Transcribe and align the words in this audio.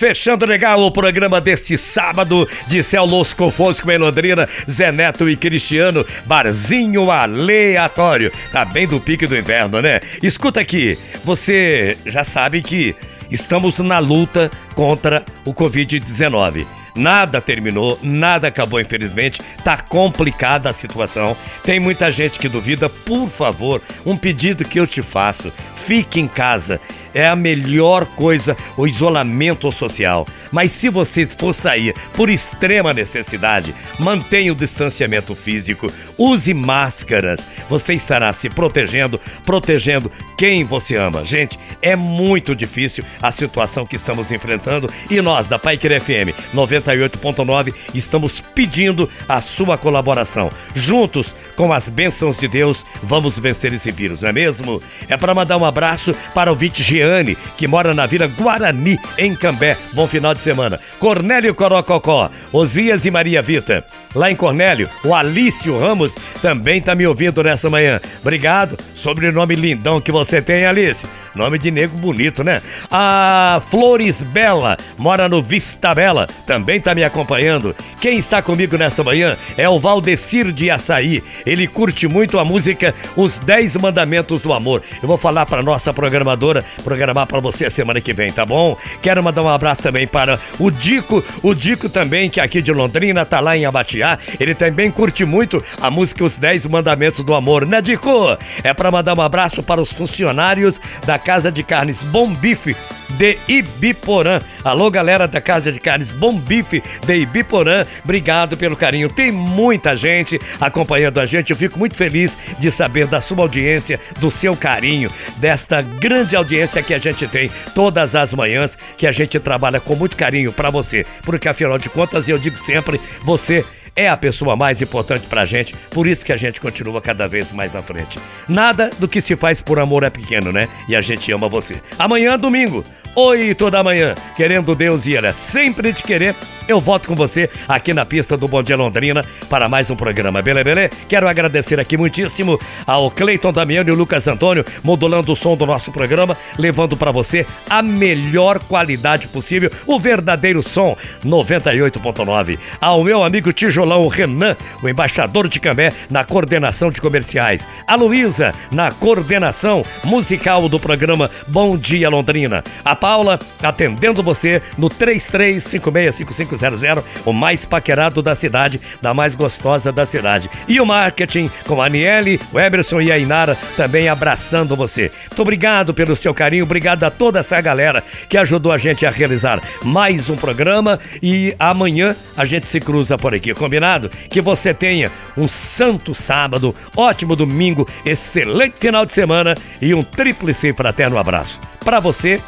Fechando 0.00 0.46
legal 0.46 0.80
o 0.80 0.90
programa 0.90 1.42
deste 1.42 1.76
sábado 1.76 2.48
de 2.66 2.82
Céu 2.82 3.04
Losco 3.04 3.50
Fosco 3.50 3.90
em 3.90 3.98
Londrina, 3.98 4.48
Zé 4.66 4.90
Neto 4.90 5.28
e 5.28 5.36
Cristiano, 5.36 6.06
barzinho 6.24 7.10
aleatório. 7.10 8.32
Tá 8.50 8.64
bem 8.64 8.88
do 8.88 8.98
pique 8.98 9.26
do 9.26 9.36
inverno, 9.36 9.82
né? 9.82 10.00
Escuta 10.22 10.58
aqui, 10.58 10.98
você 11.22 11.98
já 12.06 12.24
sabe 12.24 12.62
que 12.62 12.96
estamos 13.30 13.78
na 13.80 13.98
luta 13.98 14.50
contra 14.74 15.22
o 15.44 15.52
Covid-19. 15.52 16.64
Nada 16.94 17.40
terminou, 17.40 17.98
nada 18.02 18.48
acabou, 18.48 18.80
infelizmente. 18.80 19.40
Tá 19.62 19.76
complicada 19.76 20.70
a 20.70 20.72
situação. 20.72 21.36
Tem 21.62 21.78
muita 21.78 22.10
gente 22.10 22.38
que 22.38 22.48
duvida. 22.48 22.88
Por 22.88 23.28
favor, 23.28 23.82
um 24.04 24.16
pedido 24.16 24.64
que 24.64 24.80
eu 24.80 24.86
te 24.86 25.02
faço: 25.02 25.52
fique 25.76 26.18
em 26.18 26.26
casa 26.26 26.80
é 27.14 27.26
a 27.26 27.36
melhor 27.36 28.06
coisa, 28.06 28.56
o 28.76 28.86
isolamento 28.86 29.70
social. 29.70 30.26
Mas 30.50 30.72
se 30.72 30.88
você 30.88 31.26
for 31.26 31.54
sair 31.54 31.94
por 32.14 32.28
extrema 32.28 32.92
necessidade, 32.92 33.74
mantenha 33.98 34.52
o 34.52 34.56
distanciamento 34.56 35.34
físico, 35.34 35.92
use 36.18 36.52
máscaras. 36.52 37.46
Você 37.68 37.94
estará 37.94 38.32
se 38.32 38.48
protegendo, 38.48 39.20
protegendo 39.46 40.10
quem 40.36 40.64
você 40.64 40.96
ama. 40.96 41.24
Gente, 41.24 41.58
é 41.80 41.94
muito 41.94 42.54
difícil 42.54 43.04
a 43.22 43.30
situação 43.30 43.86
que 43.86 43.96
estamos 43.96 44.32
enfrentando 44.32 44.88
e 45.08 45.20
nós 45.20 45.46
da 45.46 45.58
Paiquer 45.58 46.00
FM 46.00 46.34
98.9 46.54 47.74
estamos 47.94 48.40
pedindo 48.54 49.08
a 49.28 49.40
sua 49.40 49.78
colaboração. 49.78 50.50
Juntos, 50.74 51.34
com 51.56 51.72
as 51.72 51.88
bênçãos 51.88 52.38
de 52.38 52.48
Deus, 52.48 52.84
vamos 53.02 53.38
vencer 53.38 53.72
esse 53.72 53.90
vírus, 53.90 54.20
não 54.20 54.30
é 54.30 54.32
mesmo? 54.32 54.82
É 55.08 55.16
para 55.16 55.34
mandar 55.34 55.56
um 55.56 55.64
abraço 55.64 56.14
para 56.34 56.50
o 56.50 56.56
Vite 56.56 56.82
Giane, 57.00 57.36
que 57.56 57.66
mora 57.66 57.94
na 57.94 58.04
Vila 58.04 58.26
Guarani, 58.26 58.98
em 59.16 59.34
Cambé. 59.34 59.76
Bom 59.92 60.06
final 60.06 60.34
de 60.34 60.42
semana. 60.42 60.78
Cornélio 60.98 61.54
Corococó, 61.54 62.30
Osias 62.52 63.06
e 63.06 63.10
Maria 63.10 63.40
Vita. 63.40 63.84
Lá 64.14 64.28
em 64.28 64.34
Cornélio, 64.34 64.88
o 65.04 65.14
Alício 65.14 65.78
Ramos 65.78 66.16
também 66.42 66.82
tá 66.82 66.96
me 66.96 67.06
ouvindo 67.06 67.44
nessa 67.44 67.70
manhã. 67.70 68.00
Obrigado. 68.20 68.76
Sobrenome 68.92 69.54
lindão 69.54 70.00
que 70.00 70.10
você 70.10 70.42
tem, 70.42 70.66
Alício. 70.66 71.08
Nome 71.32 71.58
de 71.58 71.70
nego 71.70 71.96
bonito, 71.96 72.42
né? 72.42 72.60
A 72.90 73.62
Flores 73.70 74.20
Bela 74.20 74.76
mora 74.98 75.28
no 75.28 75.40
Vista 75.40 75.94
Bela, 75.94 76.26
também 76.44 76.80
tá 76.80 76.92
me 76.92 77.04
acompanhando. 77.04 77.74
Quem 78.00 78.18
está 78.18 78.42
comigo 78.42 78.76
nessa 78.76 79.04
manhã 79.04 79.36
é 79.56 79.68
o 79.68 79.78
Valdecir 79.78 80.50
de 80.50 80.70
Açaí. 80.70 81.22
Ele 81.46 81.68
curte 81.68 82.08
muito 82.08 82.36
a 82.40 82.44
música 82.44 82.92
Os 83.14 83.38
Dez 83.38 83.76
Mandamentos 83.76 84.42
do 84.42 84.52
Amor. 84.52 84.82
Eu 85.00 85.06
vou 85.06 85.16
falar 85.16 85.46
para 85.46 85.62
nossa 85.62 85.94
programadora 85.94 86.64
programar 86.90 87.24
para 87.24 87.38
você 87.38 87.66
a 87.66 87.70
semana 87.70 88.00
que 88.00 88.12
vem, 88.12 88.32
tá 88.32 88.44
bom? 88.44 88.76
Quero 89.00 89.22
mandar 89.22 89.42
um 89.42 89.48
abraço 89.48 89.80
também 89.80 90.08
para 90.08 90.40
o 90.58 90.72
Dico, 90.72 91.22
o 91.40 91.54
Dico 91.54 91.88
também, 91.88 92.28
que 92.28 92.40
é 92.40 92.42
aqui 92.42 92.60
de 92.60 92.72
Londrina, 92.72 93.24
tá 93.24 93.38
lá 93.38 93.56
em 93.56 93.64
Abatiá. 93.64 94.18
Ele 94.40 94.56
também 94.56 94.90
curte 94.90 95.24
muito 95.24 95.62
a 95.80 95.88
música 95.88 96.24
Os 96.24 96.36
Dez 96.36 96.66
Mandamentos 96.66 97.22
do 97.22 97.32
Amor, 97.32 97.64
né, 97.64 97.80
Dico? 97.80 98.36
É 98.64 98.74
para 98.74 98.90
mandar 98.90 99.16
um 99.16 99.22
abraço 99.22 99.62
para 99.62 99.80
os 99.80 99.92
funcionários 99.92 100.80
da 101.06 101.16
Casa 101.16 101.52
de 101.52 101.62
Carnes 101.62 102.02
Bom 102.02 102.28
Bife 102.34 102.74
de 103.10 103.38
Ibiporã. 103.48 104.40
Alô, 104.64 104.90
galera 104.90 105.26
da 105.26 105.40
Casa 105.40 105.72
de 105.72 105.80
Carnes 105.80 106.12
Bom 106.12 106.38
Bife 106.38 106.82
de 107.06 107.16
Ibiporã, 107.16 107.86
obrigado 108.04 108.56
pelo 108.56 108.76
carinho. 108.76 109.08
Tem 109.08 109.32
muita 109.32 109.96
gente 109.96 110.40
acompanhando 110.60 111.18
a 111.18 111.26
gente. 111.26 111.50
Eu 111.50 111.56
fico 111.56 111.78
muito 111.78 111.96
feliz 111.96 112.38
de 112.58 112.70
saber 112.70 113.06
da 113.06 113.20
sua 113.20 113.42
audiência, 113.42 113.98
do 114.18 114.30
seu 114.30 114.56
carinho, 114.56 115.10
desta 115.36 115.82
grande 115.82 116.36
audiência 116.36 116.82
que 116.82 116.94
a 116.94 116.98
gente 116.98 117.26
tem 117.26 117.50
todas 117.74 118.14
as 118.14 118.32
manhãs, 118.32 118.76
que 118.96 119.06
a 119.06 119.12
gente 119.12 119.38
trabalha 119.38 119.80
com 119.80 119.94
muito 119.94 120.16
carinho 120.16 120.52
para 120.52 120.70
você. 120.70 121.06
Porque 121.22 121.48
afinal 121.48 121.78
de 121.78 121.88
contas, 121.88 122.28
eu 122.28 122.38
digo 122.38 122.58
sempre, 122.58 123.00
você 123.22 123.64
é 123.96 124.08
a 124.08 124.16
pessoa 124.16 124.56
mais 124.56 124.80
importante 124.80 125.26
pra 125.26 125.44
gente, 125.44 125.74
por 125.90 126.06
isso 126.06 126.24
que 126.24 126.32
a 126.32 126.36
gente 126.36 126.60
continua 126.60 127.00
cada 127.00 127.26
vez 127.26 127.52
mais 127.52 127.72
na 127.72 127.82
frente. 127.82 128.18
Nada 128.48 128.90
do 128.98 129.08
que 129.08 129.20
se 129.20 129.36
faz 129.36 129.60
por 129.60 129.78
amor 129.78 130.02
é 130.02 130.10
pequeno, 130.10 130.52
né? 130.52 130.68
E 130.88 130.96
a 130.96 131.00
gente 131.00 131.30
ama 131.32 131.48
você. 131.48 131.80
Amanhã, 131.98 132.38
domingo, 132.38 132.84
8 133.14 133.70
da 133.70 133.82
manhã, 133.82 134.14
querendo 134.36 134.74
Deus 134.74 135.06
e 135.06 135.16
Ela 135.16 135.32
sempre 135.32 135.92
te 135.92 136.02
querer, 136.02 136.34
eu 136.68 136.80
volto 136.80 137.08
com 137.08 137.16
você 137.16 137.50
aqui 137.66 137.92
na 137.92 138.04
pista 138.06 138.36
do 138.36 138.46
Bom 138.46 138.62
Dia 138.62 138.76
Londrina 138.76 139.24
para 139.48 139.68
mais 139.68 139.90
um 139.90 139.96
programa, 139.96 140.40
beleza, 140.40 140.62
beleza? 140.62 140.90
Quero 141.08 141.26
agradecer 141.26 141.80
aqui 141.80 141.96
muitíssimo 141.96 142.60
ao 142.86 143.10
Cleiton 143.10 143.52
Damiano 143.52 143.90
e 143.90 143.92
o 143.92 143.96
Lucas 143.96 144.28
Antônio, 144.28 144.64
modulando 144.84 145.32
o 145.32 145.36
som 145.36 145.56
do 145.56 145.66
nosso 145.66 145.90
programa, 145.90 146.38
levando 146.56 146.96
para 146.96 147.10
você 147.10 147.44
a 147.68 147.82
melhor 147.82 148.60
qualidade 148.60 149.26
possível, 149.26 149.68
o 149.84 149.98
verdadeiro 149.98 150.62
som 150.62 150.96
98.9. 151.24 152.56
Ao 152.80 153.02
meu 153.02 153.24
amigo 153.24 153.52
Tijolão 153.52 154.06
Renan, 154.06 154.56
o 154.80 154.88
embaixador 154.88 155.48
de 155.48 155.58
Cambé, 155.58 155.92
na 156.08 156.24
coordenação 156.24 156.92
de 156.92 157.00
comerciais. 157.00 157.66
A 157.84 157.96
Luísa, 157.96 158.54
na 158.70 158.92
coordenação 158.92 159.84
musical 160.04 160.68
do 160.68 160.78
programa 160.78 161.28
Bom 161.48 161.76
Dia 161.76 162.08
Londrina. 162.08 162.62
A 162.84 162.94
Paula, 163.00 163.38
atendendo 163.62 164.22
você 164.22 164.60
no 164.76 164.90
33565500, 164.90 167.02
o 167.24 167.32
mais 167.32 167.64
paquerado 167.64 168.22
da 168.22 168.34
cidade, 168.34 168.80
da 169.00 169.14
mais 169.14 169.34
gostosa 169.34 169.90
da 169.90 170.04
cidade. 170.04 170.50
E 170.68 170.78
o 170.80 170.86
marketing 170.86 171.50
com 171.66 171.80
a 171.80 171.86
Aniele, 171.86 172.38
o 172.52 172.60
Emerson 172.60 173.00
e 173.00 173.10
a 173.10 173.18
Inara 173.18 173.56
também 173.76 174.08
abraçando 174.08 174.76
você. 174.76 175.10
Muito 175.28 175.42
obrigado 175.42 175.94
pelo 175.94 176.14
seu 176.14 176.34
carinho, 176.34 176.64
obrigado 176.64 177.04
a 177.04 177.10
toda 177.10 177.40
essa 177.40 177.60
galera 177.60 178.04
que 178.28 178.36
ajudou 178.36 178.72
a 178.72 178.78
gente 178.78 179.06
a 179.06 179.10
realizar 179.10 179.62
mais 179.82 180.28
um 180.28 180.36
programa 180.36 180.98
e 181.22 181.54
amanhã 181.58 182.14
a 182.36 182.44
gente 182.44 182.68
se 182.68 182.80
cruza 182.80 183.16
por 183.16 183.34
aqui, 183.34 183.54
combinado? 183.54 184.10
Que 184.28 184.40
você 184.40 184.74
tenha 184.74 185.10
um 185.36 185.48
santo 185.48 186.14
sábado, 186.14 186.74
ótimo 186.96 187.34
domingo, 187.34 187.88
excelente 188.04 188.78
final 188.78 189.06
de 189.06 189.12
semana 189.12 189.54
e 189.80 189.94
um 189.94 190.02
tríplice 190.02 190.72
fraterno 190.72 191.18
abraço. 191.18 191.60
Para 191.84 192.00
você, 192.00 192.40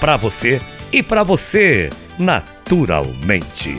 para 0.00 0.16
você 0.16 0.60
e 0.90 1.02
para 1.02 1.22
você, 1.22 1.90
naturalmente. 2.18 3.76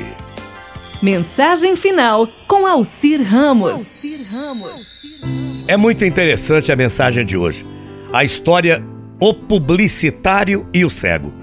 Mensagem 1.01 1.75
final 1.75 2.27
com 2.47 2.67
Alcir 2.67 3.21
Ramos. 3.23 3.71
Alcir 3.71 4.19
Ramos. 4.31 5.65
É 5.67 5.75
muito 5.75 6.05
interessante 6.05 6.71
a 6.71 6.75
mensagem 6.75 7.25
de 7.25 7.35
hoje. 7.35 7.65
A 8.13 8.23
história 8.23 8.83
O 9.19 9.33
Publicitário 9.33 10.67
e 10.71 10.85
o 10.85 10.89
Cego. 10.91 11.33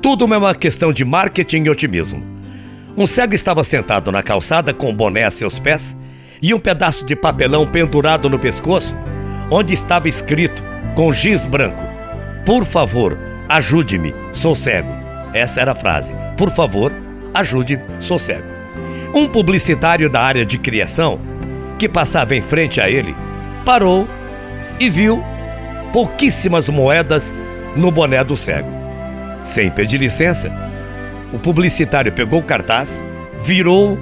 Tudo 0.00 0.32
é 0.32 0.38
uma 0.38 0.54
questão 0.54 0.92
de 0.92 1.04
marketing 1.04 1.64
e 1.64 1.70
otimismo. 1.70 2.22
Um 2.96 3.06
cego 3.06 3.34
estava 3.34 3.62
sentado 3.62 4.10
na 4.10 4.22
calçada 4.22 4.72
com 4.72 4.90
um 4.90 4.94
boné 4.94 5.24
a 5.24 5.30
seus 5.30 5.58
pés 5.58 5.94
e 6.40 6.54
um 6.54 6.58
pedaço 6.58 7.04
de 7.04 7.14
papelão 7.14 7.66
pendurado 7.66 8.30
no 8.30 8.38
pescoço, 8.38 8.96
onde 9.50 9.74
estava 9.74 10.08
escrito 10.08 10.62
com 10.94 11.12
giz 11.12 11.44
branco: 11.44 11.82
Por 12.46 12.64
favor, 12.64 13.18
Ajude-me, 13.48 14.14
sou 14.32 14.56
cego. 14.56 14.92
Essa 15.32 15.60
era 15.60 15.72
a 15.72 15.74
frase. 15.74 16.12
Por 16.36 16.50
favor, 16.50 16.92
ajude-me, 17.32 17.82
sou 18.00 18.18
cego. 18.18 18.46
Um 19.14 19.28
publicitário 19.28 20.10
da 20.10 20.20
área 20.20 20.44
de 20.44 20.58
criação, 20.58 21.20
que 21.78 21.88
passava 21.88 22.34
em 22.34 22.42
frente 22.42 22.80
a 22.80 22.90
ele, 22.90 23.14
parou 23.64 24.08
e 24.80 24.90
viu 24.90 25.22
pouquíssimas 25.92 26.68
moedas 26.68 27.32
no 27.76 27.90
boné 27.90 28.22
do 28.24 28.36
cego. 28.36 28.68
Sem 29.44 29.70
pedir 29.70 29.98
licença, 29.98 30.52
o 31.32 31.38
publicitário 31.38 32.12
pegou 32.12 32.40
o 32.40 32.44
cartaz, 32.44 33.04
virou, 33.40 33.96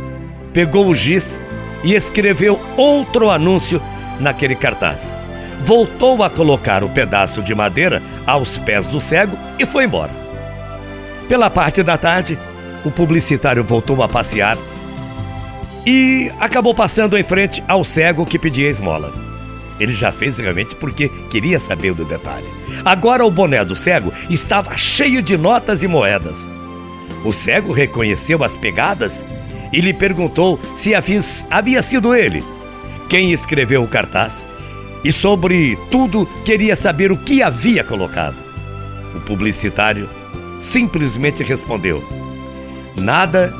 pegou 0.53 0.87
o 0.87 0.95
giz 0.95 1.41
e 1.83 1.95
escreveu 1.95 2.59
outro 2.77 3.31
anúncio 3.31 3.81
naquele 4.19 4.55
cartaz 4.55 5.17
voltou 5.61 6.23
a 6.23 6.31
colocar 6.31 6.83
o 6.83 6.89
pedaço 6.89 7.43
de 7.43 7.55
madeira 7.55 8.03
aos 8.27 8.59
pés 8.59 8.87
do 8.87 9.01
cego 9.01 9.37
e 9.59 9.67
foi 9.67 9.85
embora. 9.85 10.11
Pela 11.29 11.51
parte 11.51 11.83
da 11.83 11.97
tarde, 11.97 12.39
o 12.85 12.91
publicitário 12.91 13.65
voltou 13.65 14.03
a 14.03 14.09
passear 14.09 14.59
e 15.87 16.31
acabou 16.41 16.75
passando 16.75 17.17
em 17.17 17.23
frente 17.23 17.63
ao 17.67 17.85
cego 17.85 18.27
que 18.27 18.39
pedia 18.39 18.69
esmola. 18.69 19.13
Ele 19.81 19.93
já 19.93 20.13
fez 20.13 20.39
realmente 20.39 20.77
porque 20.77 21.09
queria 21.31 21.59
saber 21.59 21.95
do 21.95 22.05
detalhe. 22.05 22.47
Agora 22.85 23.25
o 23.25 23.31
boné 23.31 23.65
do 23.65 23.75
cego 23.75 24.13
estava 24.31 24.77
cheio 24.77 25.21
de 25.21 25.37
notas 25.37 25.83
e 25.83 25.89
moedas. 25.89 26.47
O 27.25 27.33
cego 27.33 27.73
reconheceu 27.73 28.45
as 28.45 28.57
pegadas 28.57 29.25
e 29.73 29.81
lhe 29.81 29.93
perguntou 29.93 30.61
se 30.77 30.95
havia 30.95 31.83
sido 31.83 32.15
ele 32.15 32.45
quem 33.09 33.33
escreveu 33.33 33.83
o 33.83 33.89
cartaz 33.89 34.47
e, 35.05 35.13
sobre 35.13 35.79
tudo, 35.91 36.27
queria 36.45 36.75
saber 36.75 37.13
o 37.13 37.17
que 37.17 37.43
havia 37.43 37.85
colocado. 37.85 38.37
O 39.15 39.21
publicitário 39.21 40.09
simplesmente 40.59 41.43
respondeu: 41.43 42.03
Nada 42.97 43.53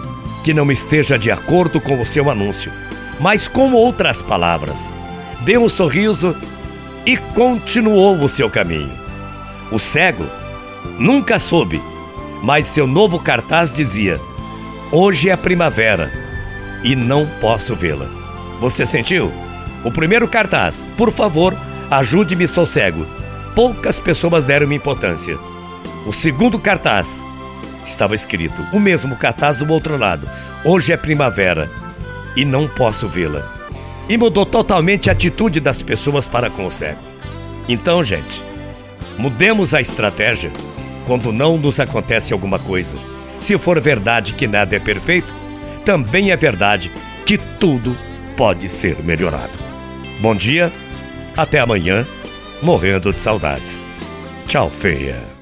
que 0.43 0.55
não 0.55 0.73
esteja 0.73 1.19
de 1.19 1.31
acordo 1.31 1.81
com 1.81 2.01
o 2.01 2.07
seu 2.07 2.31
anúncio, 2.31 2.73
mas 3.21 3.47
com 3.47 3.73
outras 3.73 4.23
palavras. 4.23 4.91
Deu 5.43 5.63
um 5.63 5.69
sorriso 5.69 6.35
e 7.05 7.17
continuou 7.17 8.17
o 8.17 8.29
seu 8.29 8.49
caminho. 8.49 8.93
O 9.71 9.79
cego 9.79 10.25
nunca 10.99 11.39
soube, 11.39 11.83
mas 12.43 12.67
seu 12.67 12.87
novo 12.87 13.19
cartaz 13.19 13.71
dizia: 13.71 14.19
Hoje 14.91 15.29
é 15.29 15.37
primavera 15.37 16.11
e 16.83 16.97
não 16.97 17.27
posso 17.41 17.75
vê-la. 17.77 18.09
Você 18.61 18.87
sentiu? 18.87 19.44
O 19.85 19.93
primeiro 19.93 20.27
cartaz, 20.27 20.85
por 20.97 21.13
favor, 21.13 21.55
ajude-me, 21.91 22.49
sou 22.49 22.65
cego. 22.65 23.07
Poucas 23.55 24.01
pessoas 24.01 24.45
deram-me 24.45 24.75
importância. 24.75 25.39
O 26.07 26.13
segundo 26.13 26.59
cartaz 26.59 27.25
estava 27.85 28.15
escrito, 28.15 28.61
o 28.73 28.81
mesmo 28.81 29.15
cartaz 29.15 29.59
do 29.59 29.71
outro 29.71 29.99
lado: 29.99 30.29
Hoje 30.65 30.93
é 30.93 30.97
primavera 30.97 31.71
e 32.35 32.45
não 32.45 32.67
posso 32.67 33.07
vê-la. 33.07 33.43
E 34.09 34.17
mudou 34.17 34.45
totalmente 34.45 35.09
a 35.09 35.13
atitude 35.13 35.61
das 35.61 35.83
pessoas 35.83 36.29
para 36.29 36.51
com 36.51 36.67
o 36.67 36.71
cego. 36.71 37.01
Então, 37.69 38.03
gente, 38.03 38.43
mudemos 39.19 39.73
a 39.75 39.81
estratégia 39.81 40.51
quando 41.07 41.33
não 41.33 41.57
nos 41.57 41.79
acontece 41.81 42.33
alguma 42.33 42.59
coisa. 42.59 42.97
Se 43.41 43.57
for 43.59 43.81
verdade 43.81 44.33
que 44.35 44.47
nada 44.47 44.77
é 44.77 44.79
perfeito, 44.79 45.33
também 45.85 46.31
é 46.31 46.37
verdade 46.37 46.91
que 47.27 47.39
tudo 47.39 47.97
pode 48.37 48.69
ser 48.69 49.03
melhorado. 49.03 49.64
Bom 50.21 50.35
dia, 50.35 50.73
até 51.37 51.59
amanhã, 51.59 52.07
morrendo 52.63 53.13
de 53.13 53.21
saudades. 53.21 53.85
Tchau, 54.47 54.71
feia. 54.71 55.34